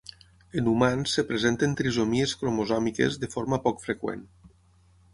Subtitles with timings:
[0.61, 4.29] En humans es presenten trisomies cromosòmiques de forma poc freqüent.